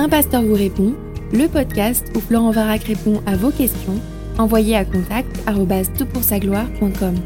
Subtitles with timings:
[0.00, 0.94] Un pasteur vous répond,
[1.32, 4.00] le podcast où Florent Varac répond à vos questions,
[4.38, 7.16] envoyez à contact gloire.com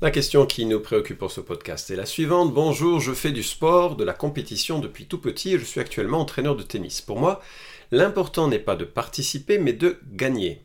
[0.00, 2.54] La question qui nous préoccupe pour ce podcast est la suivante.
[2.54, 6.20] Bonjour, je fais du sport, de la compétition depuis tout petit et je suis actuellement
[6.20, 7.00] entraîneur de tennis.
[7.00, 7.42] Pour moi,
[7.90, 10.62] l'important n'est pas de participer mais de gagner.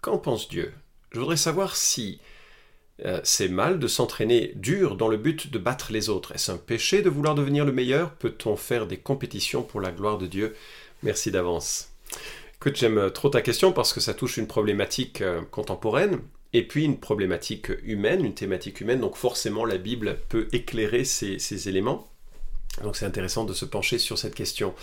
[0.00, 0.72] Qu'en pense Dieu?
[1.10, 2.22] Je voudrais savoir si
[3.04, 6.32] euh, c'est mal de s'entraîner dur dans le but de battre les autres.
[6.32, 8.12] Est-ce un péché de vouloir devenir le meilleur?
[8.12, 10.54] Peut-on faire des compétitions pour la gloire de Dieu?
[11.02, 11.90] Merci d'avance.
[12.56, 16.20] Écoute, j'aime trop ta question parce que ça touche une problématique euh, contemporaine
[16.52, 19.00] et puis une problématique humaine, une thématique humaine.
[19.00, 22.08] Donc forcément, la Bible peut éclairer ces éléments.
[22.82, 24.74] Donc c'est intéressant de se pencher sur cette question.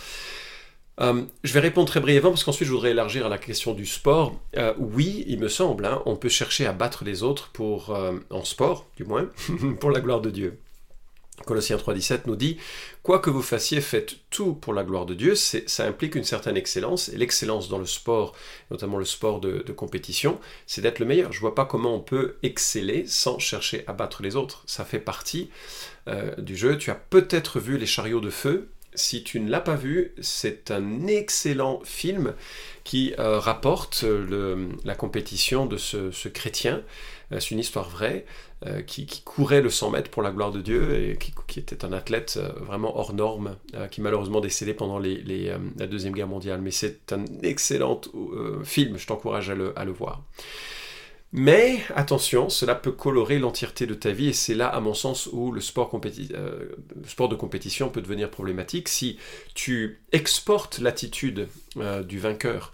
[1.02, 3.85] Euh, je vais répondre très brièvement parce qu'ensuite je voudrais élargir à la question du
[3.85, 4.40] sport.
[4.57, 8.17] Euh, oui, il me semble, hein, on peut chercher à battre les autres pour, euh,
[8.30, 9.30] en sport, du moins,
[9.80, 10.59] pour la gloire de Dieu.
[11.45, 12.57] Colossiens 3.17 nous dit
[13.01, 15.35] Quoi que vous fassiez, faites tout pour la gloire de Dieu.
[15.35, 17.07] Ça implique une certaine excellence.
[17.07, 18.35] Et l'excellence dans le sport,
[18.71, 21.32] notamment le sport de, de compétition, c'est d'être le meilleur.
[21.32, 24.63] Je ne vois pas comment on peut exceller sans chercher à battre les autres.
[24.66, 25.49] Ça fait partie
[26.38, 26.77] du jeu.
[26.77, 30.71] Tu as peut-être vu les chariots de feu si tu ne l'as pas vu, c'est
[30.71, 32.34] un excellent film
[32.84, 34.04] qui euh, rapporte
[34.84, 36.82] la compétition de ce, chrétien.
[37.32, 38.26] Euh, c'est une histoire vraie
[38.65, 41.17] euh, qui, courait le 100 mètres pour la gloire de Dieu et
[41.48, 43.55] qui, était un athlète vraiment hors norme,
[43.91, 46.62] qui malheureusement décédé pendant la Deuxième Guerre mondiale.
[46.62, 48.01] Mais c'est un excellent
[48.63, 50.23] film, je t'encourage à le voir.
[51.32, 55.30] Mais attention, cela peut colorer l'entièreté de ta vie et c'est là, à mon sens,
[55.32, 56.70] où le sport, euh,
[57.27, 58.90] de compétition peut devenir problématique.
[58.90, 59.20] Si
[59.54, 62.74] tu exportes l'attitude euh, du vainqueur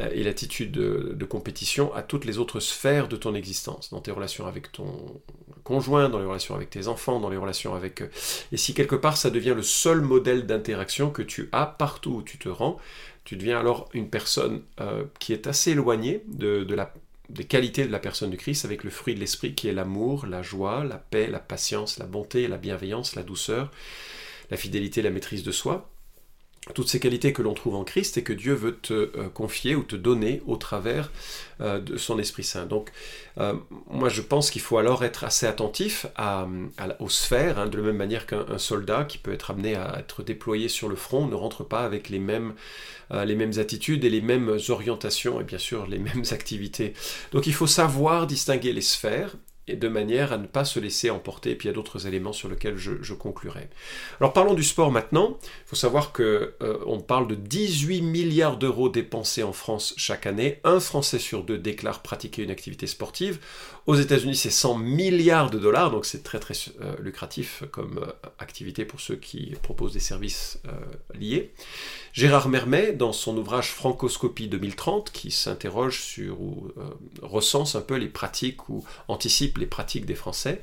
[0.00, 4.10] euh, et l'attitude de, compétition à toutes les autres sphères de ton existence, dans tes
[4.10, 5.22] relations avec ton
[5.62, 8.02] conjoint, dans les relations avec tes enfants, dans les relations avec...
[8.50, 12.22] et si quelque part ça devient le seul modèle d'interaction que tu as partout où
[12.22, 12.78] tu te rends,
[13.24, 14.62] tu deviens alors une personne
[15.20, 16.92] qui est assez éloignée de, de la
[17.32, 20.26] des qualités de la personne du Christ avec le fruit de l'esprit qui est l'amour,
[20.26, 23.70] la joie, la paix, la patience, la bonté, la bienveillance, la douceur,
[24.50, 25.91] la fidélité, la maîtrise de soi
[26.74, 29.74] toutes ces qualités que l'on trouve en Christ et que Dieu veut te euh, confier
[29.74, 31.10] ou te donner au travers
[31.60, 32.66] euh, de son Esprit Saint.
[32.66, 32.92] Donc,
[33.38, 33.54] euh,
[33.90, 36.06] moi, je pense qu'il faut alors être assez attentif
[37.00, 40.22] aux sphères, hein, de la même manière qu'un soldat qui peut être amené à être
[40.22, 42.54] déployé sur le front ne rentre pas avec les mêmes
[43.10, 46.94] attitudes et les mêmes orientations et bien sûr les mêmes activités.
[47.32, 49.34] Donc, il faut savoir distinguer les sphères
[49.68, 51.50] et de manière à ne pas se laisser emporter.
[51.50, 53.68] Et puis il y a d'autres éléments sur lesquels je, conclurai.
[54.20, 55.38] Alors parlons du sport maintenant.
[55.42, 60.26] Il faut savoir que euh, on parle de 18 milliards d'euros dépensés en France chaque
[60.26, 60.60] année.
[60.64, 63.38] Un Français sur deux déclare pratiquer une activité sportive.
[63.86, 68.28] Aux États-Unis, c'est 100 milliards de dollars, donc c'est très très euh, lucratif comme euh,
[68.38, 70.60] activité pour ceux qui proposent des services
[71.14, 71.52] liés.
[72.12, 76.68] Gérard Mermet, dans son ouvrage Francoscopie 2030, qui s'interroge sur ou
[77.22, 80.60] recense un peu les pratiques ou anticipe les pratiques des Français.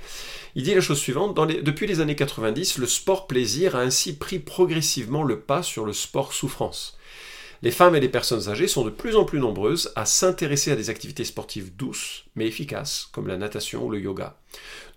[0.55, 4.39] Il dit la chose suivante, depuis les années 90, le sport plaisir a ainsi pris
[4.39, 6.97] progressivement le pas sur le sport souffrance.
[7.61, 10.77] Les femmes et les personnes âgées sont de plus en plus nombreuses à s'intéresser à
[10.77, 14.37] des activités sportives douces mais efficaces, comme la natation ou le yoga.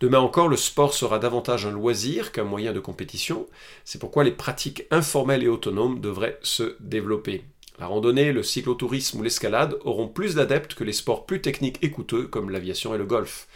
[0.00, 3.48] Demain encore, le sport sera davantage un loisir qu'un moyen de compétition.
[3.84, 7.44] C'est pourquoi les pratiques informelles et autonomes devraient se développer.
[7.78, 11.90] La randonnée, le cyclotourisme ou l'escalade auront plus d'adeptes que les sports plus techniques et
[11.90, 13.48] coûteux comme l'aviation et le golf.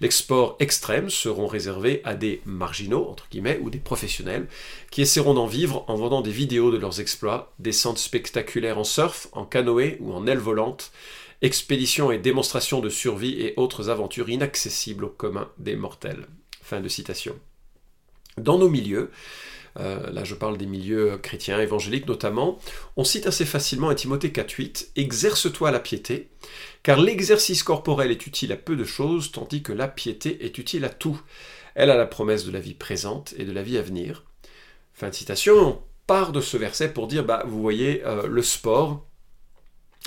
[0.00, 4.46] Les sports extrêmes seront réservés à des marginaux, entre guillemets, ou des professionnels,
[4.90, 9.28] qui essaieront d'en vivre en vendant des vidéos de leurs exploits, descentes spectaculaires en surf,
[9.32, 10.92] en canoë ou en aile volante,
[11.40, 16.26] expéditions et démonstrations de survie et autres aventures inaccessibles au commun des mortels.
[16.62, 17.34] Fin de citation.
[18.38, 19.10] Dans nos milieux,
[19.80, 22.58] euh, là je parle des milieux chrétiens, évangéliques notamment,
[22.96, 26.28] on cite assez facilement à Timothée 4.8, Exerce-toi la piété,
[26.82, 30.84] car l'exercice corporel est utile à peu de choses, tandis que la piété est utile
[30.84, 31.20] à tout.
[31.74, 34.24] Elle a la promesse de la vie présente et de la vie à venir.
[34.92, 38.42] Fin de citation, on part de ce verset pour dire, bah, vous voyez, euh, le
[38.42, 39.06] sport,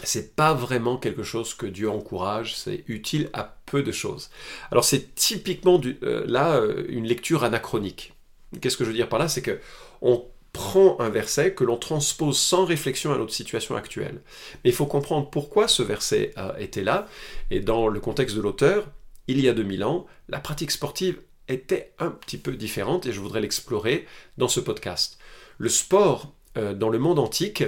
[0.04, 4.30] c'est pas vraiment quelque chose que Dieu encourage, c'est utile à peu de choses.
[4.72, 8.15] Alors c'est typiquement euh, là une lecture anachronique.
[8.62, 9.28] Qu'est-ce que je veux dire par là?
[9.28, 9.60] C'est que
[10.02, 10.26] on
[10.56, 14.22] prend un verset que l'on transpose sans réflexion à notre situation actuelle.
[14.64, 17.10] Mais il faut comprendre pourquoi ce verset a été là,
[17.52, 18.88] et dans le contexte de l'auteur,
[19.28, 21.20] il y a 2000 ans, la pratique sportive
[21.50, 24.06] était un petit peu différente, et je voudrais l'explorer
[24.38, 25.18] dans ce podcast.
[25.58, 27.66] Le sport, euh, dans le monde antique,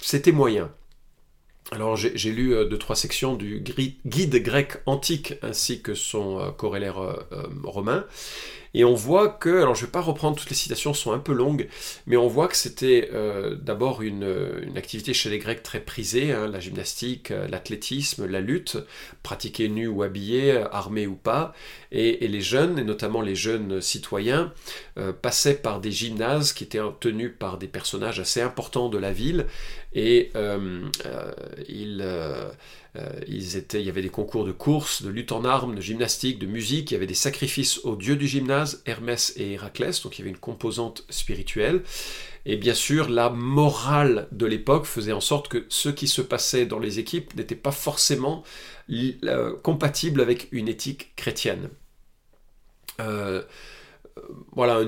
[0.00, 0.70] c'était moyen.
[1.72, 3.64] Alors j'ai lu deux, trois sections du
[4.04, 7.24] guide grec antique ainsi que son corrélaire
[7.64, 8.04] romain,
[8.74, 11.20] et on voit que, alors je ne vais pas reprendre toutes les citations, sont un
[11.20, 11.68] peu longues,
[12.06, 14.24] mais on voit que c'était euh, d'abord une,
[14.76, 18.76] activité chez les Grecs très prisée, hein, la gymnastique, euh, l'athlétisme, la lutte,
[19.22, 21.54] pratiquée nu ou habillé, armé ou pas,
[21.92, 24.52] et, les jeunes, et notamment les jeunes citoyens,
[24.98, 29.12] euh, passaient par des gymnases qui étaient tenus par des personnages assez importants de la
[29.12, 29.46] ville,
[29.94, 30.32] et
[31.68, 32.04] ils
[33.56, 36.46] étaient, il y avait des concours de course, de lutte en armes, de gymnastique, de
[36.46, 40.20] musique, il y avait des sacrifices aux dieux du gymnase, Hermès et Héraclès, donc il
[40.20, 41.82] y avait une composante spirituelle.
[42.46, 46.66] Et bien sûr, la morale de l'époque faisait en sorte que ce qui se passait
[46.66, 48.42] dans les équipes n'était pas forcément
[48.90, 51.70] euh, compatible avec une éthique chrétienne.
[53.00, 53.42] Euh,
[54.52, 54.82] voilà,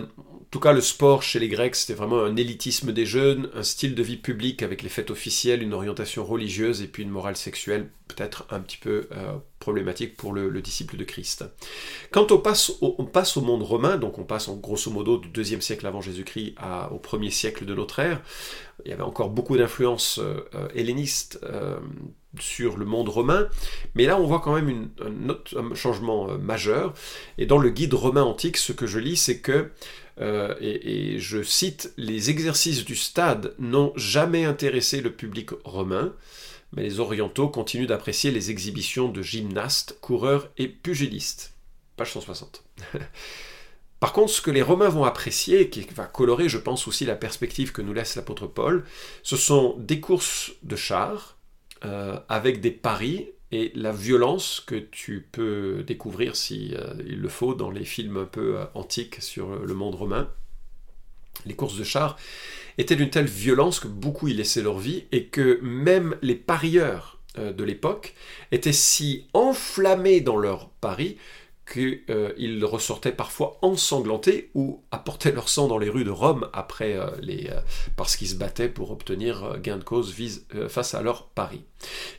[0.57, 3.95] tout cas, le sport chez les Grecs, c'était vraiment un élitisme des jeunes, un style
[3.95, 7.91] de vie public avec les fêtes officielles, une orientation religieuse et puis une morale sexuelle
[8.09, 11.45] peut-être un petit peu euh, problématique pour le, disciple de Christ.
[12.11, 15.19] Quand on passe, au, on passe au monde romain, donc on passe en grosso modo
[15.19, 16.55] du deuxième siècle avant Jésus-Christ
[16.91, 18.23] au premier siècle de notre ère,
[18.87, 21.39] il y avait encore beaucoup d'influences euh, euh, hellénistes
[22.41, 23.49] sur le monde romain,
[23.95, 26.95] mais là on voit quand même un, autre, changement euh, majeur.
[27.39, 29.71] Et dans le guide romain antique, ce que je lis, c'est que,
[30.21, 36.15] euh, et, je cite, les exercices du stade n'ont jamais intéressé le public romain,
[36.73, 41.55] mais les orientaux continuent d'apprécier les exhibitions de gymnastes, coureurs et pugilistes.
[41.97, 42.65] Page 160.
[44.01, 47.17] Par contre, ce que les Romains vont apprécier, qui va colorer, je pense, aussi la
[47.17, 48.85] perspective que nous laisse l'apôtre Paul,
[49.23, 51.39] ce sont des courses de chars,
[51.85, 57.55] euh, avec des paris et la violence que tu peux découvrir si euh, le faut
[57.55, 60.31] dans les films un peu euh, antiques sur le monde romain.
[61.45, 62.17] Les courses de chars
[62.79, 67.21] étaient d'une telle violence que beaucoup y laissaient leur vie et que même les parieurs
[67.37, 68.15] de l'époque
[68.51, 71.19] étaient si enflammés dans leurs paris
[71.71, 76.97] qu'ils euh, ressortaient parfois ensanglantés ou apportaient leur sang dans les rues de Rome après
[76.97, 77.61] euh, les, euh,
[77.97, 80.15] parce qu'ils se battaient pour obtenir gain de cause
[80.69, 81.63] face à leur pari.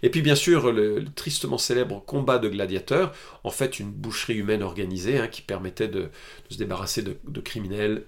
[0.03, 3.13] Et puis bien sûr le, tristement célèbre combat de gladiateurs,
[3.43, 6.09] en fait une boucherie humaine organisée hein, qui permettait de,
[6.49, 8.03] se débarrasser de, criminels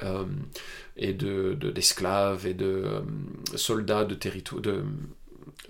[0.98, 2.84] et d'esclaves et de
[3.56, 4.62] soldats de territoire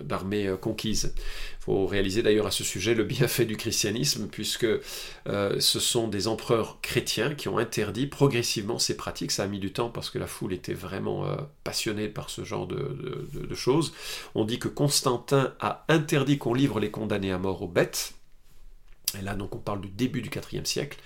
[0.02, 1.14] d'armées euh, conquises.
[1.60, 4.66] Il faut réaliser d'ailleurs à ce sujet le bienfait du christianisme, puisque
[5.28, 9.30] euh, ce sont des empereurs chrétiens qui ont interdit progressivement ces pratiques.
[9.30, 12.44] Ça a mis du temps parce que la foule était vraiment euh, passionnée par ce
[12.44, 13.92] genre de, de, choses.
[14.34, 18.14] On dit que Constantin a interdit qu'on livre les condamnés à mort aux bêtes.
[19.18, 20.98] Et là, donc, on parle du début du IVe siècle.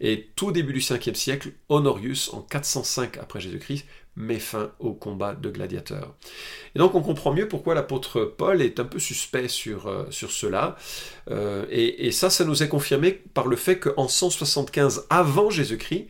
[0.00, 3.84] Et tout début du 5e siècle, Honorius, en 405 après Jésus-Christ,
[4.16, 6.14] met fin au combat de gladiateurs.
[6.74, 10.76] Et donc on comprend mieux pourquoi l'apôtre Paul est un peu suspect sur, euh, cela.
[11.30, 16.08] Euh, et, ça, ça nous est confirmé par le fait qu'en 175 avant Jésus-Christ,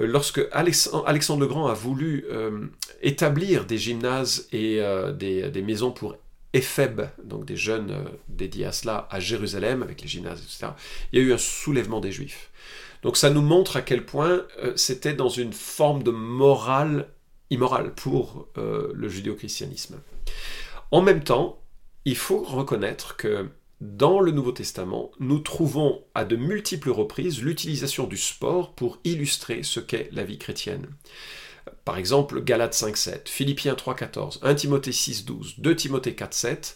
[0.00, 2.24] euh, lorsque Alexandre le Grand a voulu
[3.02, 4.80] établir des gymnases et
[5.18, 6.16] des, maisons pour
[7.24, 10.72] donc des jeunes dédiés à cela, à Jérusalem, avec les gymnases, etc.,
[11.12, 12.50] il y a eu un soulèvement des Juifs.
[13.02, 14.42] Donc ça nous montre à quel point
[14.76, 17.08] c'était dans une forme de morale
[17.52, 20.00] immoral pour euh, le judéo-christianisme.
[20.90, 21.60] En même temps,
[22.04, 23.48] il faut reconnaître que
[23.80, 29.62] dans le Nouveau Testament, nous trouvons à de multiples reprises l'utilisation du sport pour illustrer
[29.62, 30.86] ce qu'est la vie chrétienne.
[31.84, 36.74] Par exemple, Galates 5.7, Philippiens 3.14, 1 Timothée 6.12, 2 Timothée 4.7,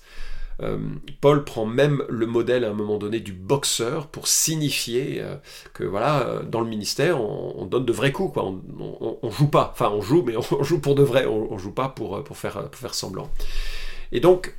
[0.63, 0.79] euh,
[1.21, 5.37] Paul prend même le modèle à un moment donné du boxeur pour signifier euh,
[5.75, 8.45] que voilà, euh, dans le ministère, on, donne de vrais coups, quoi.
[8.47, 11.89] On, joue pas, enfin on joue, mais on joue pour de vrai, on, joue pas
[11.89, 13.31] pour, pour, faire, faire semblant.
[14.13, 14.55] Et donc,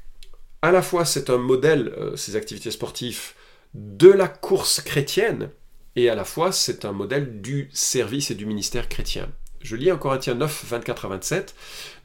[0.62, 3.34] à la fois c'est un modèle, ces activités sportives,
[3.74, 5.50] de la course chrétienne,
[5.96, 9.29] et à la fois c'est un modèle du service et du ministère chrétien.
[9.61, 11.55] Je lis en Corinthiens 9, 24 à 27.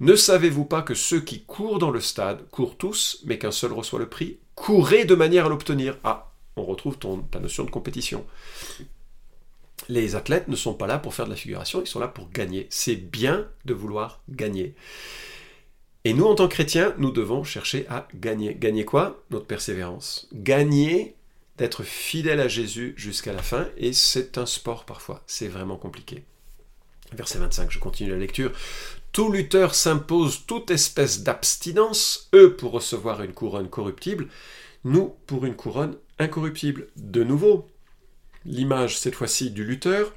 [0.01, 3.73] Ne savez-vous pas que ceux qui courent dans le stade courent tous, mais qu'un seul
[3.73, 4.39] reçoit le prix?
[4.55, 5.99] Courez de manière à l'obtenir.
[6.05, 8.25] Ah, on retrouve ton, ta notion de compétition.
[9.89, 12.31] Les athlètes ne sont pas là pour faire de la figuration, ils sont là pour
[12.31, 12.67] gagner.
[12.71, 14.75] C'est bien de vouloir gagner.
[16.05, 18.55] Et nous, en tant que chrétiens, nous devons chercher à gagner.
[18.55, 19.23] Gagner quoi?
[19.31, 20.29] Notre persévérance.
[20.33, 21.15] Gagner
[21.59, 23.69] d'être fidèle à Jésus jusqu'à la fin.
[23.77, 25.23] Et c'est un sport parfois.
[25.27, 26.25] C'est vraiment compliqué.
[27.15, 28.53] Verset 25, je continue la lecture.
[29.13, 34.29] Tout lutteur s'impose toute espèce d'abstinence, eux pour recevoir une couronne corruptible,
[34.85, 36.89] nous pour une couronne incorruptible.
[36.97, 37.69] De nouveau,
[38.47, 40.13] l'image cette fois-ci du lutteur.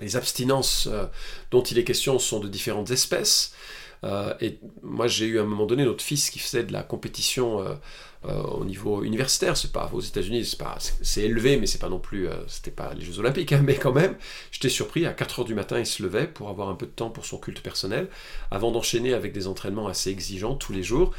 [0.00, 1.06] Les abstinences euh,
[1.50, 3.54] dont il est question sont de différentes espèces.
[4.02, 6.82] Euh, et moi, j'ai eu à un moment donné notre fils qui faisait de la
[6.82, 7.78] compétition
[8.26, 9.56] euh, au niveau universitaire.
[9.56, 12.70] C'est pas aux États-Unis, c'est pas, c'est élevé, mais c'est pas non plus, euh, c'était
[12.70, 14.14] pas les Jeux Olympiques, hein, mais quand même,
[14.50, 15.06] j'étais surpris.
[15.06, 17.24] À 4 heures du matin, il se levait pour avoir un peu de temps pour
[17.24, 18.08] son culte personnel,
[18.50, 21.12] avant d'enchaîner avec des entraînements assez exigeants tous les jours.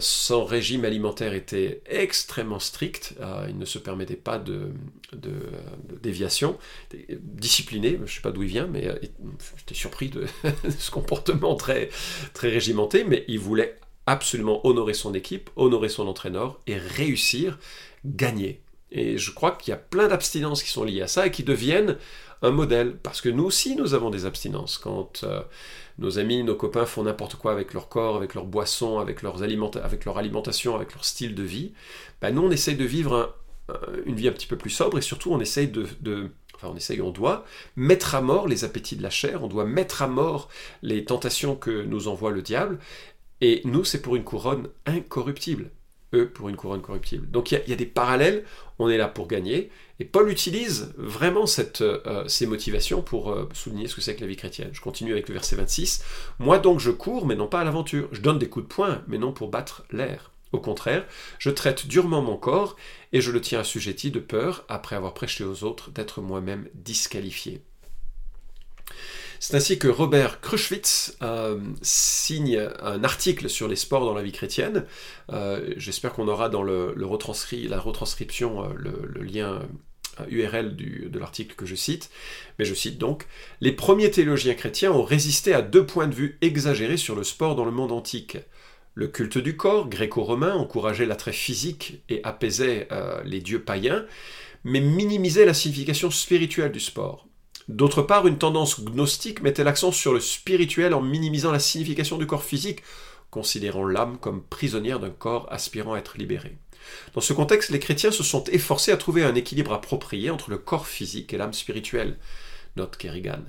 [0.00, 3.14] son régime alimentaire était extrêmement strict.
[3.48, 4.72] il ne se permettait pas de,
[5.14, 5.30] de,
[5.88, 6.58] de déviation.
[7.22, 8.90] Discipliné, je sais pas d'où il vient, mais
[9.56, 10.26] j'étais surpris de
[10.78, 11.88] ce comportement très,
[12.34, 17.58] très régimenté, mais il voulait absolument honorer son équipe, honorer son entraîneur et réussir,
[18.04, 18.60] gagner.
[18.90, 21.42] Et je crois qu'il y a plein d'abstinences qui sont liées à ça et qui
[21.42, 21.96] deviennent
[22.42, 22.96] un modèle.
[23.02, 24.78] Parce que nous aussi, nous avons des abstinences.
[24.78, 25.40] Quand euh,
[25.98, 29.20] nos amis, nos copains font n'importe quoi avec leur corps, avec leurs boissons, avec,
[29.82, 31.72] avec leur alimentation, avec leur style de vie,
[32.20, 33.34] ben nous, on essaye de vivre
[34.04, 36.76] une vie un petit peu plus sobre et surtout, on essaye de, de enfin on
[36.76, 37.44] essaye, on doit
[37.76, 40.48] mettre à mort les appétits de la chair, on doit mettre à mort
[40.82, 42.78] les tentations que nous envoie le diable,
[43.46, 45.70] et nous, c'est pour une couronne incorruptible.
[46.14, 47.30] Eux, pour une couronne corruptible.
[47.30, 48.42] Donc il y, a des parallèles,
[48.78, 49.70] on est là pour gagner.
[50.00, 54.22] Et Paul utilise vraiment cette, euh, ces motivations pour euh, souligner ce que c'est que
[54.22, 54.70] la vie chrétienne.
[54.72, 56.02] Je continue avec le verset 26.
[56.38, 58.08] Moi donc je cours, mais non pas à l'aventure.
[58.12, 60.30] Je donne des coups de poing, mais non pour battre l'air.
[60.52, 61.04] Au contraire,
[61.38, 62.76] je traite durement mon corps
[63.12, 67.60] et je le tiens assujetti de peur, après avoir prêché aux autres, d'être moi-même disqualifié.
[69.46, 74.32] C'est ainsi que Robert Kruschwitz euh, signe un article sur les sports dans la vie
[74.32, 74.86] chrétienne.
[75.30, 79.60] Euh, j'espère qu'on aura dans la retranscription euh, le, lien
[80.30, 82.08] URL de l'article que je cite.
[82.58, 83.26] Mais je cite donc
[83.60, 87.54] Les premiers théologiens chrétiens ont résisté à deux points de vue exagérés sur le sport
[87.54, 88.38] dans le monde antique.
[88.94, 92.88] Le culte du corps, gréco-romain, encourageait l'attrait physique et apaisait
[93.26, 94.06] les dieux païens,
[94.62, 97.26] mais minimisait la signification spirituelle du sport.
[97.68, 102.26] D'autre part, une tendance gnostique mettait l'accent sur le spirituel en minimisant la signification du
[102.26, 102.82] corps physique,
[103.30, 106.58] considérant l'âme comme prisonnière d'un corps aspirant à être libéré.
[107.14, 110.58] Dans ce contexte, les chrétiens se sont efforcés à trouver un équilibre approprié entre le
[110.58, 112.18] corps physique et l'âme spirituelle,
[112.76, 113.42] note Kerrigan.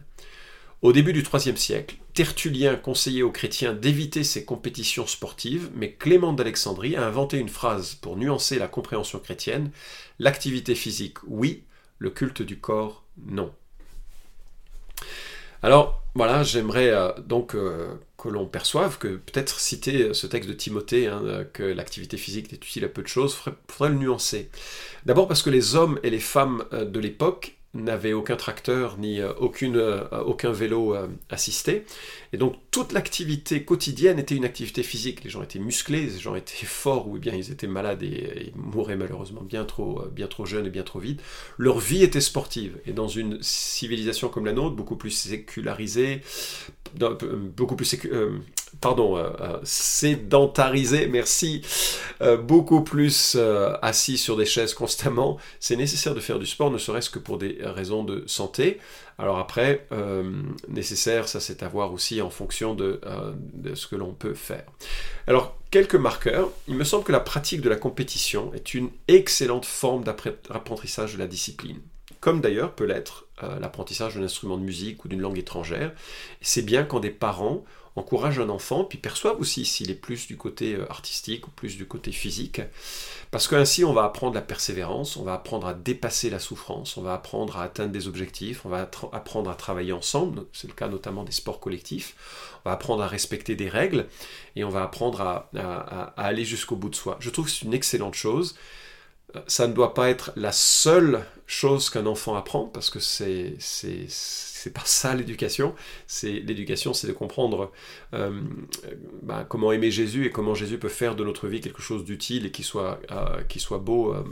[0.82, 6.32] Au début du IIIe siècle, Tertullien conseillait aux chrétiens d'éviter ces compétitions sportives, mais Clément
[6.32, 9.72] d'Alexandrie a inventé une phrase pour nuancer la compréhension chrétienne
[10.20, 11.64] L'activité physique, oui,
[11.98, 13.52] le culte du corps, non.
[15.64, 20.56] Alors voilà, j'aimerais euh, donc euh, que l'on perçoive que peut-être citer ce texte de
[20.56, 24.50] Timothée, hein, que l'activité physique est utile à peu de choses, il faudrait le nuancer.
[25.06, 29.20] D'abord parce que les hommes et les femmes euh, de l'époque n'avait aucun tracteur ni
[29.20, 31.86] euh, aucune, euh, aucun vélo euh, assisté.
[32.34, 35.24] Et donc toute l'activité quotidienne était une activité physique.
[35.24, 38.96] Les gens étaient musclés, les gens étaient forts ou bien ils étaient malades et, mouraient
[38.96, 41.22] malheureusement bien trop, bien trop jeunes et bien trop vite.
[41.58, 42.78] Leur vie était sportive.
[42.86, 46.22] Et dans une civilisation comme la nôtre, beaucoup plus sécularisée,
[46.96, 47.98] beaucoup plus
[48.82, 49.18] pardon,
[49.64, 51.62] sédentarisée, merci,
[52.44, 53.38] beaucoup plus
[53.82, 57.38] assis sur des chaises constamment, c'est nécessaire de faire du sport, ne serait-ce que pour
[57.38, 58.80] des raisons de santé.
[59.18, 60.30] Alors après, euh,
[60.68, 63.34] nécessaire, ça c'est à voir aussi en fonction de, euh,
[63.74, 64.66] ce que l'on peut faire.
[65.28, 66.50] Alors, quelques marqueurs.
[66.68, 71.20] Il me semble que la pratique de la compétition est une excellente forme d'apprentissage de
[71.20, 71.82] la discipline
[72.22, 75.94] comme d'ailleurs peut l'être euh, l'apprentissage d'un instrument de musique ou d'une langue étrangère.
[76.42, 77.64] C'est bien quand des parents
[77.96, 81.88] encouragent un enfant, puis perçoivent aussi s'il est plus du côté artistique ou plus du
[81.88, 82.62] côté physique,
[83.32, 87.02] parce qu'ainsi, on va apprendre la persévérance, on va apprendre à dépasser la souffrance, on
[87.02, 90.88] va apprendre à atteindre des objectifs, on va apprendre à travailler ensemble, c'est le cas
[90.88, 92.16] notamment des sports collectifs,
[92.66, 94.08] on va apprendre à respecter des règles,
[94.56, 97.18] et on va apprendre à, aller jusqu'au bout de soi.
[97.20, 98.56] Je trouve que c'est une excellente chose.
[99.48, 103.56] Ça ne doit pas être la seule chose qu'un enfant apprend, parce que c'est
[104.66, 105.76] c'est pas ça l'éducation.
[106.08, 107.72] C'est l'éducation, c'est de comprendre
[108.16, 108.42] euh,
[109.22, 112.48] bah, comment aimer Jésus et comment Jésus peut faire de notre vie quelque chose d'utile
[112.48, 114.24] et qui soit, euh, beau, euh,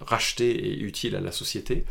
[0.00, 1.84] racheté et utile à la société.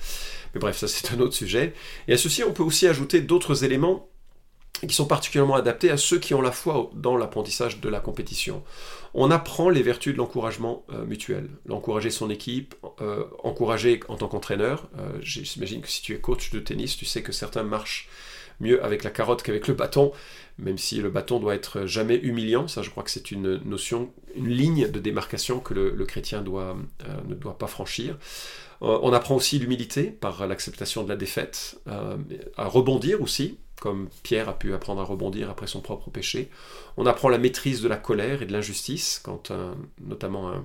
[0.54, 1.74] Mais bref, ça c'est un autre sujet.
[2.10, 4.10] Et à ceci, on peut aussi ajouter d'autres éléments
[4.86, 8.64] qui sont particulièrement adaptés à ceux qui ont la foi dans l'apprentissage de la compétition.
[9.14, 14.28] On apprend les vertus de l'encouragement euh, mutuel, l'encourager son équipe, euh, encourager en tant
[14.28, 14.88] qu'entraîneur.
[15.00, 18.10] Euh, j'imagine que si tu es coach de tennis, tu sais que certains marchent
[18.60, 20.12] mieux avec la carotte qu'avec le bâton,
[20.58, 22.68] même si le bâton doit être jamais humiliant.
[22.68, 27.36] Ça, je crois que c'est une notion, une ligne de démarcation que le, chrétien ne
[27.36, 28.18] doit pas franchir.
[28.82, 34.58] on apprend aussi l'humilité par l'acceptation de la défaite, à rebondir aussi, comme Pierre a
[34.58, 36.50] pu apprendre à rebondir après son propre péché.
[36.98, 39.52] On apprend la maîtrise de la colère et de l'injustice, quand
[40.02, 40.64] notamment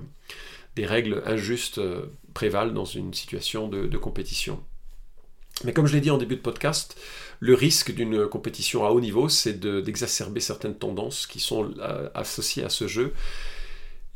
[0.75, 4.61] des règles injustes euh, prévalent dans une situation de, compétition.
[5.63, 6.99] Mais comme je l'ai dit en début de podcast,
[7.39, 12.63] le risque d'une compétition à haut niveau, c'est d'exacerber certaines tendances qui sont euh, associées
[12.63, 13.13] à ce jeu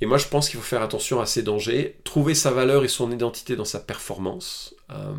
[0.01, 2.87] Et moi, je pense qu'il faut faire attention à ces dangers, trouver sa valeur et
[2.87, 4.73] son identité dans sa performance.
[4.89, 5.13] Euh,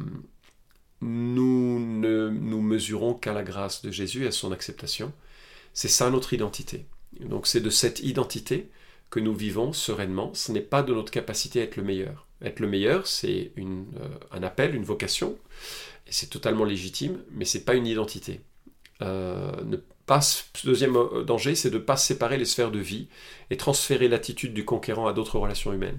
[1.00, 5.12] nous ne nous mesurons qu'à la grâce de Jésus et à son acceptation.
[5.72, 6.86] C'est ça notre identité.
[7.20, 8.68] Donc c'est de cette identité
[9.10, 10.34] que nous vivons sereinement.
[10.34, 12.26] Ce n'est pas de notre capacité à être le meilleur.
[12.42, 13.82] Être le meilleur, c'est euh,
[14.30, 15.36] un appel, une vocation,
[16.06, 18.40] et c'est totalement légitime, mais c'est pas une identité.
[19.02, 19.52] Euh,
[20.64, 23.08] deuxième euh, danger, c'est de ne pas séparer les sphères de vie
[23.50, 25.98] et transférer l'attitude du conquérant à d'autres relations humaines.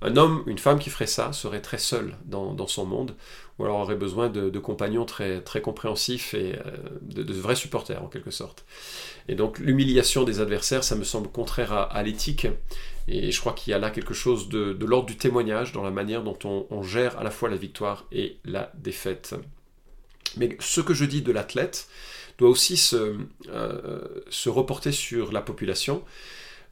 [0.00, 3.16] Un homme, une femme qui ferait ça serait très seul dans, son monde,
[3.58, 8.06] ou alors aurait besoin de, compagnons très, très compréhensifs et euh, de, vrais supporters en
[8.06, 8.64] quelque sorte.
[9.26, 12.46] Et donc l'humiliation des adversaires, ça me semble contraire à, l'éthique,
[13.08, 15.90] et je crois qu'il y a là quelque chose de, l'ordre du témoignage dans la
[15.90, 19.34] manière dont on, gère à la fois la victoire et la défaite.
[20.36, 21.88] Mais ce que je dis de l'athlète
[22.38, 23.16] doit aussi se,
[23.48, 23.98] euh,
[24.30, 26.02] se reporter sur la population.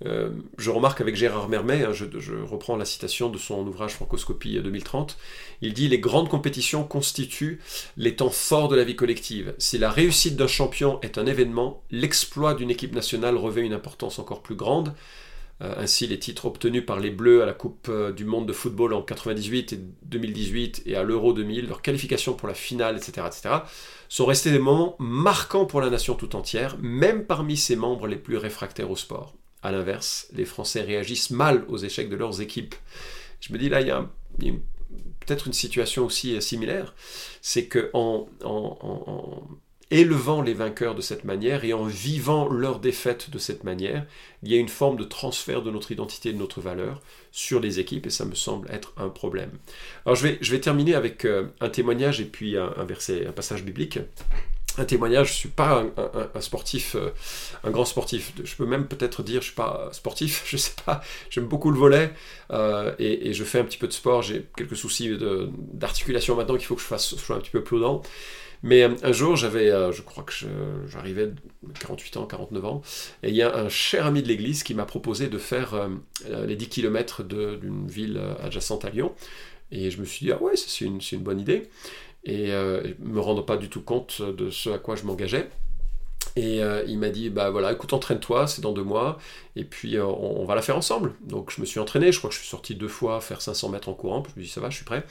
[0.04, 2.04] Euh, je remarque avec Gérard Mermet, hein, je,
[2.44, 5.16] reprends la citation de son ouvrage Francoscopie 2030,
[5.62, 7.60] il dit Les grandes compétitions constituent
[7.96, 9.54] les temps forts de la vie collective.
[9.58, 14.18] Si la réussite d'un champion est un événement, l'exploit d'une équipe nationale revêt une importance
[14.18, 14.92] encore plus grande.
[15.62, 18.52] Euh, ainsi, les titres obtenus par les Bleus à la Coupe euh, du Monde de
[18.52, 23.26] football en 98 et 2018 et à l'Euro 2000, leur qualification pour la finale, etc.,
[23.26, 23.54] etc.,
[24.08, 28.16] sont restés des moments marquants pour la nation tout entière, même parmi ses membres les
[28.16, 29.34] plus réfractaires au sport.
[29.62, 32.74] A l'inverse, les Français réagissent mal aux échecs de leurs équipes.
[33.40, 34.06] Je me dis là, il y a,
[35.20, 36.94] peut-être une situation aussi euh, similaire,
[37.40, 38.28] c'est que en,
[39.90, 44.04] élevant les vainqueurs de cette manière et en vivant leur défaite de cette manière,
[44.42, 47.00] il y a une forme de transfert de notre identité de notre valeur
[47.30, 49.50] sur les équipes et ça me semble être un problème.
[50.04, 53.32] Alors je vais, je vais terminer avec euh, un témoignage et puis un verset, un
[53.32, 53.98] passage biblique
[54.78, 55.84] un témoignage, je ne suis pas
[56.34, 57.10] un, sportif, euh,
[57.64, 58.32] un grand sportif.
[58.42, 61.02] Je peux même peut-être dire je ne suis pas sportif, je ne sais pas.
[61.30, 62.12] J'aime beaucoup le volet
[62.50, 64.22] euh, et, je fais un petit peu de sport.
[64.22, 65.16] J'ai quelques soucis
[65.72, 68.02] d'articulation maintenant qu'il faut que je fasse, je sois un petit peu prudent.
[68.62, 70.32] Mais euh, un jour, j'avais, je crois que
[70.88, 71.30] j'arrivais
[71.80, 72.82] 48 ans, 49 ans,
[73.22, 75.88] et il y a un cher ami de l'église qui m'a proposé de faire
[76.28, 79.14] les 10 km d'une ville adjacente à Lyon.
[79.72, 81.68] Et je me suis dit, ah ouais, c'est une, une bonne idée
[82.26, 85.48] et euh, me rendant pas du tout compte de ce à quoi je m'engageais.
[86.34, 89.16] Et euh, il m'a dit, bah voilà, écoute, entraîne-toi, c'est dans deux mois,
[89.54, 91.14] et puis euh, on, va la faire ensemble.
[91.22, 93.70] Donc je me suis entraîné, je crois que je suis sorti deux fois faire 500
[93.70, 95.06] mètres en courant, je me suis dit, ça va, je suis prêt.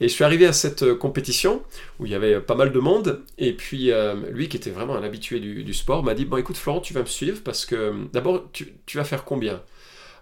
[0.00, 1.62] Et je suis arrivé à cette compétition,
[1.98, 3.90] où il y avait pas mal de monde, et puis
[4.30, 7.00] lui, qui était vraiment un habitué du, sport, m'a dit, bon écoute Florent, tu vas
[7.00, 9.62] me suivre, parce que d'abord, tu, vas faire combien?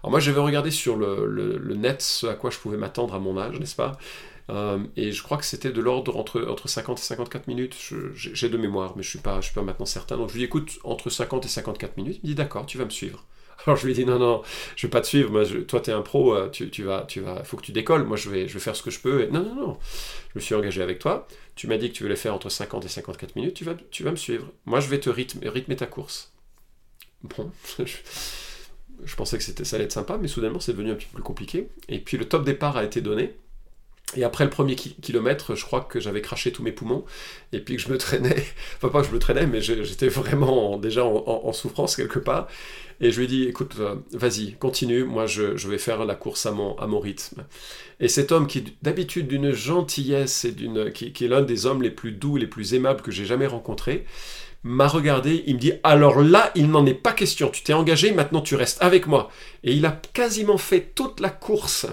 [0.01, 3.19] Alors moi, j'avais regardé sur le, le, net ce à quoi je pouvais m'attendre à
[3.19, 3.99] mon âge, n'est-ce pas?
[4.49, 7.75] Euh, et je crois que c'était de l'ordre entre, entre 50 et 54 minutes.
[8.15, 10.17] J'ai de mémoire, mais je ne suis, pas, je suis pas maintenant certain.
[10.17, 12.19] Donc je lui écoute, entre 50 et 54 minutes.
[12.23, 13.25] Il me dit d'accord, tu vas me suivre.
[13.65, 14.41] Alors je lui dis non, non,
[14.75, 15.31] je vais pas te suivre.
[15.31, 17.71] Moi, toi, tu es un pro, euh, tu, tu, vas, tu vas, faut que tu
[17.71, 18.03] décolles.
[18.03, 19.27] Moi, je vais, je vais faire ce que je peux.
[19.27, 19.77] Non, non, non.
[20.33, 21.27] Je me suis engagé avec toi.
[21.55, 23.53] Tu m'as dit que tu voulais faire entre 50 et 54 minutes.
[23.53, 24.51] Tu vas, tu vas me suivre.
[24.65, 26.33] Moi, je vais te rythmer, rythmer ta course.
[27.21, 27.51] Bon,
[29.03, 31.23] je, pensais que ça allait être sympa, mais soudainement, c'est devenu un petit peu plus
[31.23, 31.67] compliqué.
[31.89, 33.35] Et puis, le top départ a été donné.
[34.15, 37.05] Et après le premier kilomètre, je crois que j'avais craché tous mes poumons
[37.53, 38.43] et puis que je me traînais,
[38.77, 42.47] enfin pas que je me traînais, mais j'étais vraiment déjà en, souffrance quelque part.
[43.01, 46.47] Et je lui ai dit, écoute, euh, vas-y, continue, moi je, vais faire la course
[46.47, 47.45] à mon, rythme.
[47.99, 51.83] Et cet homme qui d'habitude d'une gentillesse et d'une, qui, qui est l'un des hommes
[51.83, 54.05] les plus doux, les plus aimables que j'ai jamais rencontrés,
[54.63, 58.11] m'a regardé, il me dit alors là, il n'en est pas question, tu t'es engagé,
[58.11, 59.29] maintenant tu restes avec moi.
[59.63, 61.85] Et il a quasiment fait toute la course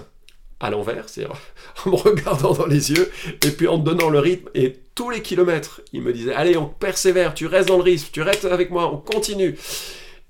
[0.59, 1.35] à l'envers, c'est-à-dire
[1.85, 3.11] en me regardant dans les yeux,
[3.45, 6.57] et puis en me donnant le rythme, et tous les kilomètres, il me disait, allez,
[6.57, 9.55] on persévère, tu restes dans le rythme, tu restes avec moi, on continue.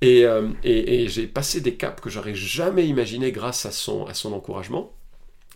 [0.03, 4.93] Euh, et, j'ai passé des caps que j'aurais jamais imaginé grâce à son, encouragement.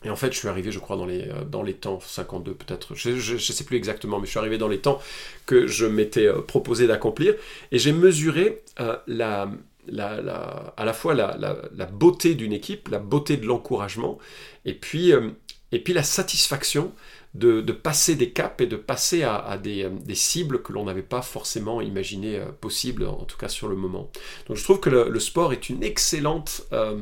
[0.03, 3.33] Et en fait, je suis arrivé, je crois, dans les, euh, temps 52 peut-être, je
[3.33, 4.99] ne sais plus exactement, mais je suis arrivé dans les temps
[5.45, 7.35] que je m'étais euh, proposé d'accomplir.
[7.71, 8.63] Et j'ai mesuré
[9.05, 9.51] la,
[9.87, 14.17] la, à la fois la, beauté d'une équipe, la beauté de l'encouragement,
[14.65, 15.31] et puis, euh,
[15.71, 16.93] la satisfaction
[17.33, 21.81] de, passer des caps et de passer à, des, cibles que l'on n'avait pas forcément
[21.81, 24.11] imaginé euh, possibles, en tout cas sur le moment.
[24.47, 26.97] Donc je trouve que le, sport est une excellente, euh,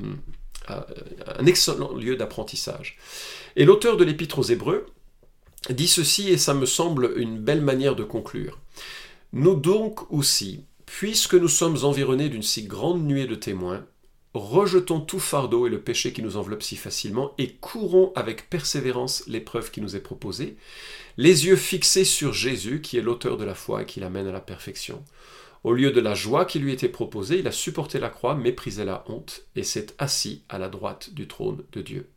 [0.67, 2.97] un excellent lieu d'apprentissage.
[3.55, 4.85] Et l'auteur de l'Épître aux Hébreux
[5.69, 8.59] dit ceci, et ça me semble une belle manière de conclure.
[9.33, 10.63] Nous donc aussi,
[10.97, 13.85] Puisque nous sommes environnés d'une si grande nuée de témoins,
[14.33, 19.23] rejetons tout fardeau et le péché qui nous enveloppe si facilement, et courons avec persévérance
[19.27, 20.57] l'épreuve qui nous est proposée,
[21.15, 24.31] les yeux fixés sur Jésus, qui est l'auteur de la foi et qui l'amène à
[24.31, 25.05] la perfection.
[25.63, 28.83] Au lieu de la joie qui lui était proposée, il a supporté la croix, méprisé
[28.83, 32.09] la honte, et s'est assis à la droite du trône de Dieu.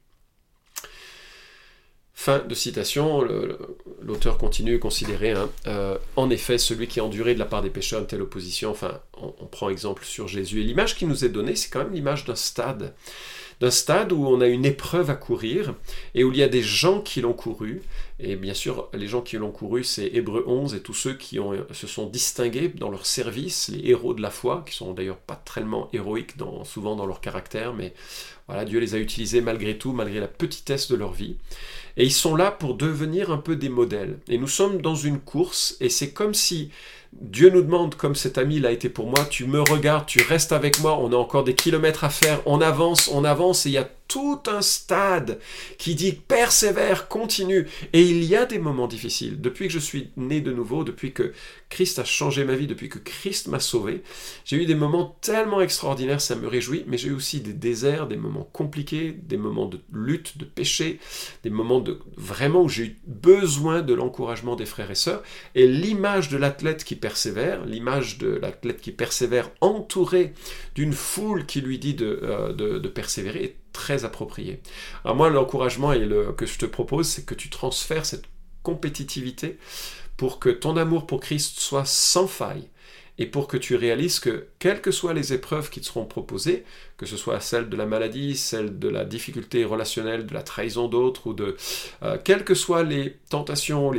[2.15, 3.23] Fin de citation,
[4.03, 7.71] l'auteur continue, considérer, hein, euh, en effet, celui qui a enduré de la part des
[7.71, 11.25] pécheurs une telle opposition, enfin, on, on prend exemple sur Jésus, et l'image qui nous
[11.25, 12.95] est donnée, c'est quand même l'image d'un stade
[13.63, 15.75] d'un stade où on a une épreuve à courir
[16.17, 17.81] et où il y a des gens qui l'ont couru.
[18.25, 21.41] Et bien sûr, les gens qui l'ont couru, c'est Hébreu 11 et tous ceux qui
[21.41, 25.17] ont, se sont distingués dans leur service, les héros de la foi, qui sont d'ailleurs
[25.17, 27.95] pas tellement héroïques souvent dans leur caractère, mais
[28.47, 31.37] voilà, Dieu les a utilisés malgré tout, malgré la petitesse de leur vie.
[31.97, 34.19] Et ils sont là pour devenir un peu des modèles.
[34.29, 36.71] Et nous sommes dans une course et c'est comme si
[37.21, 40.53] Dieu nous demande, comme cet ami l'a été pour moi, tu me regardes, tu restes
[40.53, 43.73] avec moi, on a encore des kilomètres à faire, on avance, on avance, et il
[43.73, 45.39] y a tout un stade
[45.79, 47.67] qui dit persévère, continue.
[47.95, 49.41] Et il y a des moments difficiles.
[49.41, 51.33] Depuis que je suis né de nouveau, depuis que
[51.71, 54.03] Christ a changé ma vie, depuis que Christ m'a sauvé,
[54.45, 58.07] j'ai eu des moments tellement extraordinaires, ça me réjouit, mais j'ai eu aussi des déserts,
[58.07, 61.01] des moments compliqués, des moments de lutte, de péché,
[61.43, 65.23] des moments de vraiment où j'ai eu besoin de l'encouragement des frères et sœurs.
[65.55, 70.33] Et l'image de l'athlète qui persévère, l'image de l'athlète qui persévère entouré
[70.75, 74.63] d'une foule qui lui dit de, euh, de persévérer est très approprié.
[75.05, 75.93] Alors moi, l'encouragement
[76.37, 78.25] que je te propose, c'est que tu transfères cette
[78.63, 79.59] compétitivité
[80.17, 82.69] pour que ton amour pour Christ soit sans faille
[83.19, 86.65] et pour que tu réalises que, quelles que soient les épreuves qui te seront proposées,
[86.97, 90.89] que ce soit celle de la maladie, celle de la difficulté relationnelle, de la trahison
[90.89, 91.57] d'autres, ou de
[92.03, 93.93] euh, quelles que soient les tentations,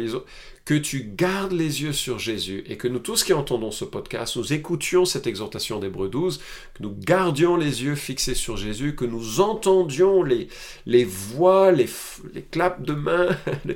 [0.65, 4.37] que tu gardes les yeux sur Jésus et que nous tous qui entendons ce podcast,
[4.37, 6.39] nous écoutions cette exhortation d'Hébreu 12,
[6.73, 10.47] que nous gardions les yeux fixés sur Jésus, que nous entendions les,
[10.85, 11.89] les voix, les,
[12.33, 13.27] les claps de main,
[13.65, 13.75] les,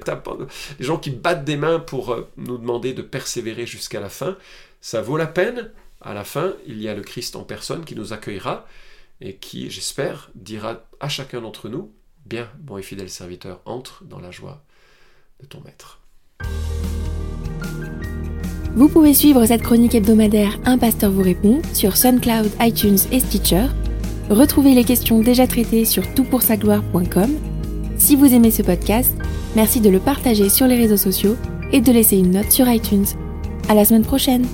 [0.79, 4.37] les gens qui battent des mains pour euh, nous demander de persévérer jusqu'à la fin.
[4.81, 5.71] Ça vaut la peine.
[6.01, 8.67] À la fin, il y a le Christ en personne qui nous accueillera
[9.19, 11.91] et qui, j'espère, dira à chacun d'entre nous,
[12.25, 14.63] bien, bon et fidèle serviteur, entre dans la joie
[15.41, 15.99] de ton maître.
[18.75, 23.65] Vous pouvez suivre cette chronique hebdomadaire Un pasteur vous répond sur SoundCloud, iTunes et Stitcher.
[24.29, 27.31] Retrouvez les questions déjà traitées sur toutpoursagloire.com.
[27.97, 29.17] Si vous aimez ce podcast,
[29.55, 31.37] merci de le partager sur les réseaux sociaux
[31.71, 33.07] et de laisser une note sur iTunes.
[33.67, 34.45] À la semaine prochaine!